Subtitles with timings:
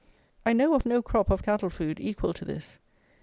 [0.47, 2.79] I know of no crop of cattle food equal to this.